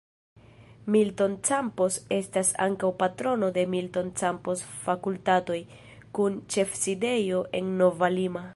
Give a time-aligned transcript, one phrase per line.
[0.93, 5.59] Milton Campos estas ankaŭ patrono de "Milton Campos Fakultatoj",
[6.19, 8.47] kun ĉefsidejo en Nova Lima.